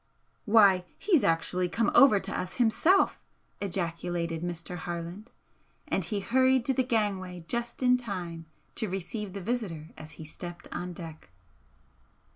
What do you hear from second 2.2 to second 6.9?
us himself!" ejaculated Mr. Harland, and he hurried to the